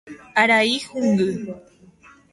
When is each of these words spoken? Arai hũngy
Arai 0.41 0.73
hũngy 0.87 1.27